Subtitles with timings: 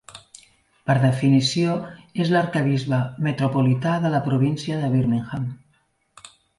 [0.89, 1.75] Per definició,
[2.25, 5.51] és l'arquebisbe metropolità de la província de Birmingham.